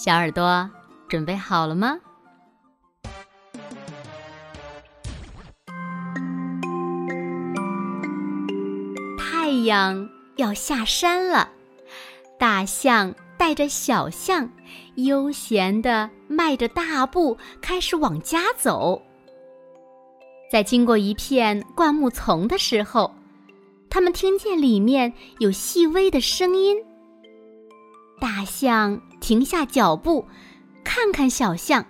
[0.00, 0.70] 小耳朵
[1.08, 1.98] 准备好了吗？
[9.18, 11.48] 太阳要下山了，
[12.38, 14.48] 大象带着小象，
[14.94, 19.02] 悠闲的迈着大步，开始往家走。
[20.48, 23.12] 在经过一片灌木丛的时候，
[23.90, 26.76] 他们听见里面有细微的声音。
[28.20, 29.00] 大象。
[29.20, 30.26] 停下脚步，
[30.84, 31.84] 看看小象。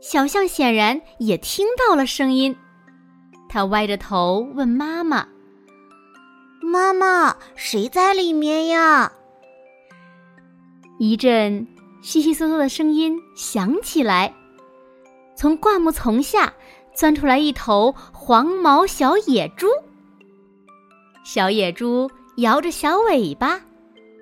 [0.00, 2.56] 小象显然也听到了声音，
[3.48, 5.26] 它歪着头问妈妈
[6.62, 9.12] ：“妈妈，谁在里面呀？”
[10.98, 11.66] 一阵
[12.00, 14.32] 悉悉嗦嗦的声音响起来，
[15.34, 16.54] 从灌木丛下
[16.94, 19.66] 钻出来一头黄毛小野猪。
[21.24, 23.60] 小野猪摇着小尾巴，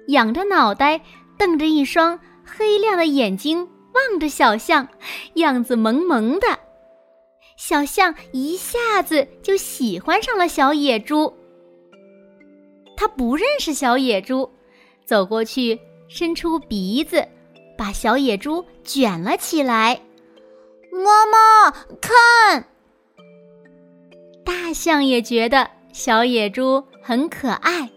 [0.08, 1.00] 仰着脑袋。
[1.38, 4.88] 瞪着一双黑亮的眼睛望着小象，
[5.34, 6.58] 样子萌萌的。
[7.56, 11.32] 小象一下子就喜欢上了小野猪。
[12.96, 14.50] 他不认识小野猪，
[15.04, 17.24] 走过去伸出鼻子，
[17.76, 20.00] 把小野猪卷了起来。
[20.90, 21.70] 妈妈，
[22.00, 22.66] 看！
[24.44, 27.88] 大象也觉得小野猪很可爱。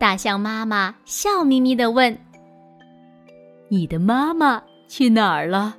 [0.00, 2.18] 大象妈妈笑眯眯的问
[3.68, 5.76] ：“你的妈妈去哪儿了？”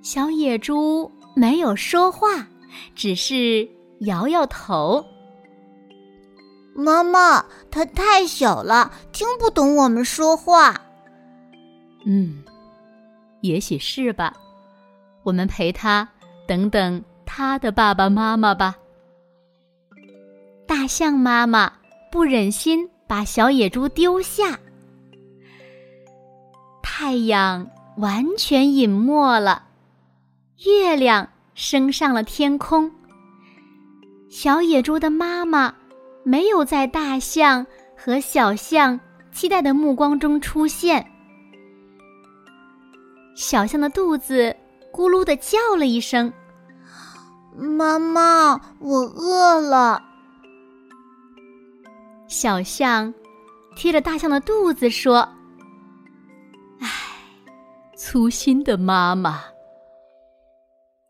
[0.00, 2.48] 小野猪没有说话，
[2.94, 3.68] 只是
[4.00, 5.04] 摇摇头。
[6.74, 10.74] 妈妈，它太小了，听不懂我们说话。
[12.06, 12.42] 嗯，
[13.42, 14.34] 也许是吧。
[15.22, 16.08] 我们陪它，
[16.48, 18.74] 等等它的爸爸妈妈吧。
[20.66, 21.70] 大象妈妈。
[22.12, 24.60] 不忍心把小野猪丢下，
[26.82, 29.62] 太阳完全隐没了，
[30.66, 32.92] 月亮升上了天空。
[34.28, 35.74] 小野猪的妈妈
[36.22, 39.00] 没有在大象和小象
[39.32, 41.10] 期待的目光中出现。
[43.34, 44.54] 小象的肚子
[44.92, 46.30] 咕噜的叫了一声
[47.56, 50.08] ：“妈妈，我饿了。”
[52.32, 53.12] 小象
[53.76, 55.28] 贴着大象的肚子说
[56.80, 56.88] ：“唉，
[57.94, 59.44] 粗心的妈妈。”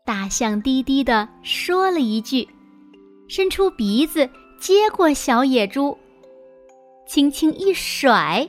[0.03, 2.45] 大象低低的说了一句，
[3.29, 4.29] 伸出鼻子
[4.59, 5.97] 接过小野猪，
[7.07, 8.45] 轻轻一甩，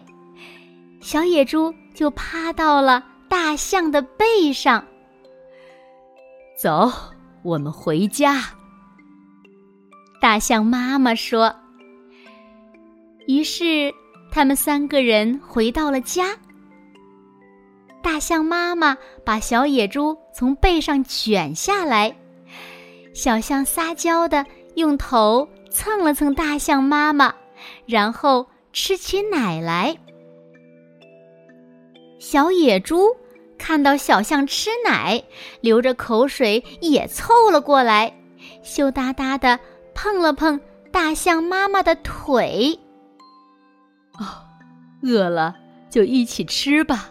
[1.01, 4.85] 小野猪就趴到了大象的背上。
[6.61, 6.91] 走，
[7.45, 8.43] 我们回家。
[10.21, 11.55] 大象妈妈说。
[13.27, 13.93] 于是，
[14.31, 16.37] 他们三个人回到了家。
[18.03, 22.15] 大象妈妈把小野猪从背上卷下来，
[23.15, 27.35] 小象撒娇的用头蹭了蹭大象妈妈，
[27.87, 29.97] 然后吃起奶来。
[32.19, 33.09] 小野猪
[33.57, 35.23] 看到小象吃奶，
[35.63, 38.15] 流着口水也凑了过来，
[38.63, 39.59] 羞答答的
[39.95, 40.61] 碰了碰
[40.93, 42.79] 大象妈妈的腿。
[45.05, 45.55] 饿了
[45.91, 47.11] 就一起吃吧。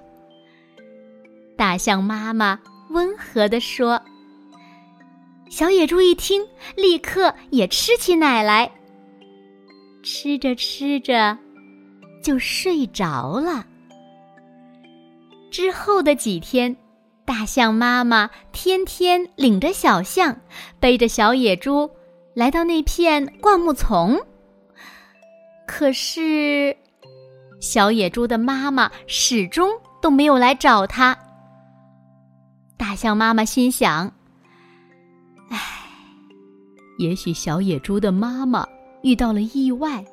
[1.55, 2.59] 大象妈妈
[2.89, 4.01] 温和地说。
[5.49, 6.43] 小野猪一听，
[6.75, 8.71] 立刻也吃起奶来。
[10.01, 11.37] 吃着吃着，
[12.23, 13.63] 就睡着了。
[15.51, 16.75] 之后的几天，
[17.23, 20.35] 大象妈妈天天领着小象，
[20.79, 21.87] 背着小野猪，
[22.33, 24.19] 来到那片灌木丛。
[25.67, 26.75] 可是。
[27.63, 29.69] 小野猪的妈妈始终
[30.01, 31.17] 都没有来找它。
[32.75, 34.11] 大象妈妈心想
[35.49, 35.57] ：“唉，
[36.97, 38.67] 也许小野猪的妈妈
[39.01, 40.03] 遇到了意外，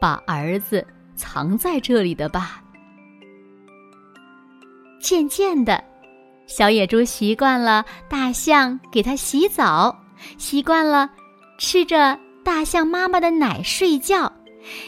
[0.00, 0.84] 把儿子
[1.14, 2.64] 藏在这里的吧。”
[4.98, 5.84] 渐渐的，
[6.46, 9.94] 小野猪习惯了大象给它洗澡，
[10.38, 11.10] 习惯了
[11.58, 14.32] 吃着大象妈妈的奶睡觉，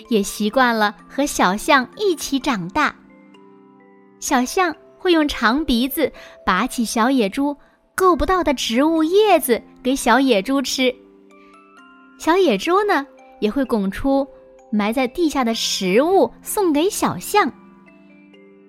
[0.08, 2.94] 也习惯了和小象一起长大。
[4.20, 6.12] 小象会用长鼻子
[6.44, 7.56] 拔起小野猪
[7.94, 10.94] 够不到的植物叶子给小野猪吃，
[12.18, 13.06] 小野猪呢
[13.40, 14.26] 也会拱出
[14.72, 17.52] 埋在地下的食物送给小象。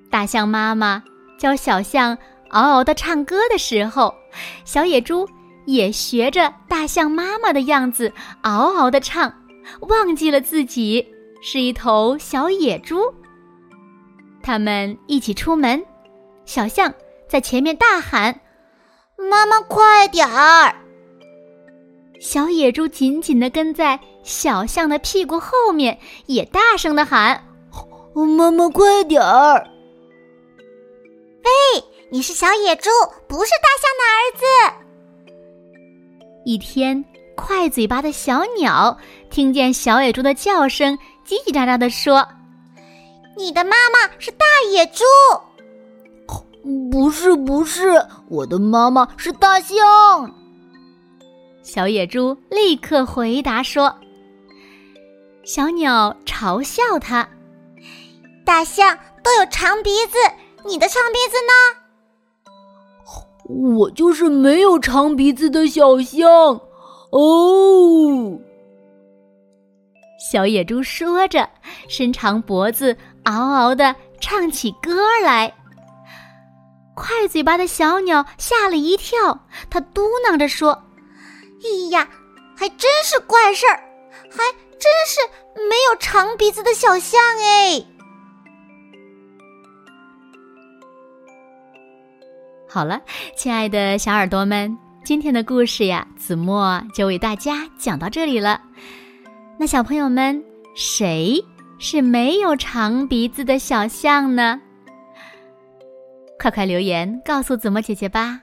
[0.09, 1.03] 大象妈妈
[1.37, 2.17] 教小象
[2.49, 4.13] 嗷嗷的唱歌的时候，
[4.65, 5.27] 小野猪。
[5.67, 9.33] 也学着大象妈妈的样子嗷嗷的唱，
[9.81, 11.07] 忘记了自己
[11.41, 13.13] 是一头小野猪。
[14.41, 15.83] 他们一起出门，
[16.45, 16.93] 小象
[17.27, 18.39] 在前面大喊
[19.29, 20.73] ：“妈妈，快点儿！”
[22.19, 27.43] 小野猪紧紧的跟在小象的屁股后面，也大声的喊
[28.15, 29.67] ：“妈妈，快点儿！”
[31.43, 32.89] 喂，你是小野猪，
[33.27, 34.43] 不是大象的儿子。
[36.45, 37.03] 一天，
[37.35, 38.97] 快嘴巴的小鸟
[39.29, 42.27] 听见小野猪的叫声，叽叽喳喳地说
[43.37, 45.03] ：“你的妈妈是大野猪。
[46.91, 49.77] ”“不是，不是，我的妈妈是大象。”
[51.63, 53.93] 小野猪立刻回答说。
[55.43, 57.27] 小鸟嘲笑它
[58.43, 60.17] ：“大象都有长鼻子，
[60.65, 61.53] 你的长鼻子呢？”
[63.77, 66.27] 我就是没有长鼻子的小象
[67.11, 68.39] 哦。
[70.17, 71.47] 小野猪说着，
[71.87, 75.53] 伸长脖子，嗷嗷的唱起歌来。
[76.95, 80.71] 快嘴巴的小鸟吓了一跳，它嘟囔着说
[81.61, 82.09] ：“哎呀，
[82.57, 83.77] 还真是怪事儿，
[84.31, 84.43] 还
[84.79, 85.19] 真是
[85.69, 87.85] 没有长鼻子的小象哎。
[92.67, 92.99] ”好了，
[93.35, 94.75] 亲爱的小耳朵们，
[95.05, 98.59] 今天的故事呀，子墨就为大家讲到这里了。
[99.59, 100.43] 那小朋友们，
[100.75, 101.43] 谁
[101.79, 104.61] 是没有长鼻子的小象呢？
[106.39, 108.39] 快快留言告诉子墨姐姐吧。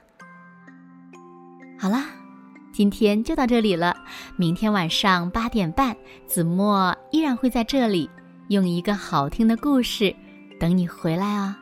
[1.79, 2.07] 好啦，
[2.73, 3.95] 今天就到这里了。
[4.35, 5.95] 明天晚上八点半，
[6.27, 8.09] 子墨依然会在这里，
[8.49, 10.13] 用一个好听的故事
[10.59, 11.55] 等你回来哦。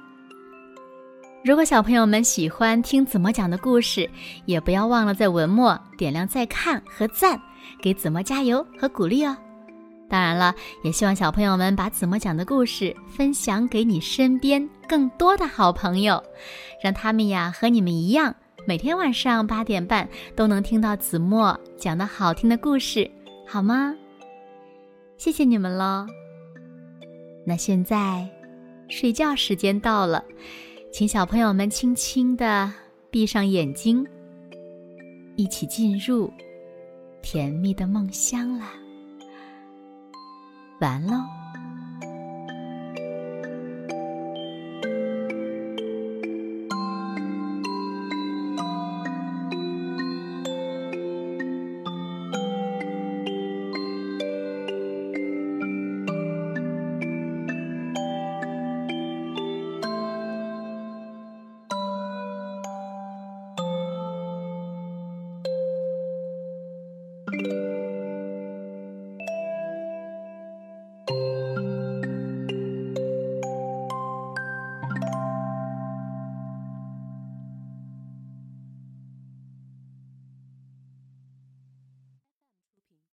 [1.45, 4.09] 如果小朋友们喜欢听子墨讲的故事，
[4.45, 7.39] 也不要忘了在文末点亮再看和赞，
[7.79, 9.37] 给子墨加油和鼓励哦。
[10.13, 16.23] 当然了，也希望小朋友们把子墨讲的故事分享给你身边更多的好朋友，
[16.83, 18.35] 让他们呀和你们一样，
[18.67, 23.09] 每天晚上八点半都能听到子墨讲的好听的故事，
[23.47, 23.95] 好吗？
[25.17, 26.05] 谢谢你们喽。
[27.43, 28.29] 那现在，
[28.89, 30.23] 睡觉时间到了。
[30.91, 32.71] 请小朋友们轻轻的
[33.09, 34.05] 闭上眼睛，
[35.37, 36.31] 一起进入
[37.23, 38.73] 甜蜜的梦乡啦。
[40.79, 41.42] 完喽。